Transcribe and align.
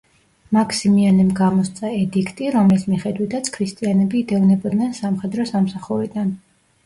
მაქსიმიანემ 0.55 1.27
გამოსცა 1.39 1.89
ედიქტი, 1.97 2.47
რომლის 2.55 2.87
მიხედვითაც 2.93 3.51
ქრისტიანები 3.57 4.21
იდევნებოდნენ 4.23 4.95
სამხედრო 5.03 5.47
სამსახურიდან. 5.53 6.33